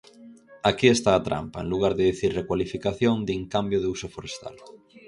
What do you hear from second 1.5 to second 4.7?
en lugar de dicir 'recualificación', din 'cambio de uso forestal'.